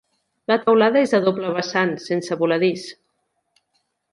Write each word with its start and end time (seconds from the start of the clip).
La 0.51 0.55
teulada 0.61 1.03
és 1.07 1.13
a 1.17 1.19
doble 1.27 1.51
vessant, 1.57 1.93
sense 2.07 2.39
voladís. 2.43 2.89